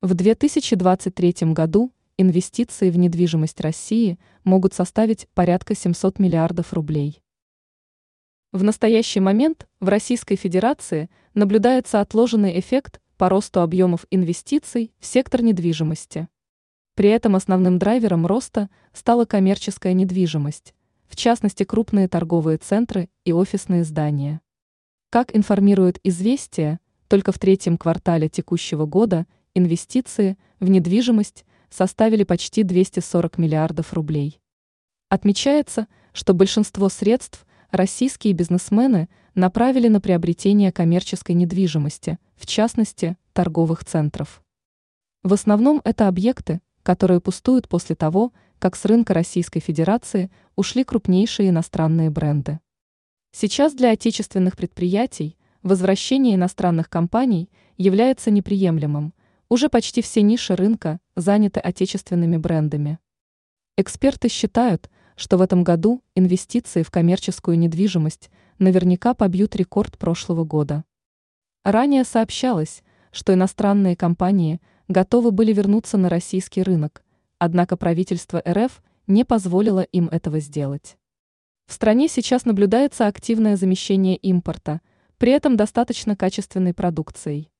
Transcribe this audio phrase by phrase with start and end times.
[0.00, 7.20] В 2023 году инвестиции в недвижимость России могут составить порядка 700 миллиардов рублей.
[8.52, 15.42] В настоящий момент в Российской Федерации наблюдается отложенный эффект по росту объемов инвестиций в сектор
[15.42, 16.28] недвижимости.
[16.94, 20.74] При этом основным драйвером роста стала коммерческая недвижимость,
[21.08, 24.42] в частности крупные торговые центры и офисные здания.
[25.10, 26.78] Как информирует «Известия»,
[27.08, 29.26] только в третьем квартале текущего года
[29.58, 34.40] инвестиции в недвижимость составили почти 240 миллиардов рублей.
[35.08, 44.42] Отмечается, что большинство средств российские бизнесмены направили на приобретение коммерческой недвижимости, в частности, торговых центров.
[45.22, 51.50] В основном это объекты, которые пустуют после того, как с рынка Российской Федерации ушли крупнейшие
[51.50, 52.60] иностранные бренды.
[53.30, 59.12] Сейчас для отечественных предприятий возвращение иностранных компаний является неприемлемым,
[59.48, 62.98] уже почти все ниши рынка заняты отечественными брендами.
[63.76, 70.84] Эксперты считают, что в этом году инвестиции в коммерческую недвижимость наверняка побьют рекорд прошлого года.
[71.64, 77.02] Ранее сообщалось, что иностранные компании готовы были вернуться на российский рынок,
[77.38, 80.96] однако правительство РФ не позволило им этого сделать.
[81.66, 84.80] В стране сейчас наблюдается активное замещение импорта,
[85.18, 87.50] при этом достаточно качественной продукцией.